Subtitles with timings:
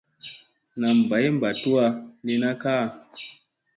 [0.79, 1.85] Nam bay mba tuwa
[2.25, 2.87] li na kaaʼa.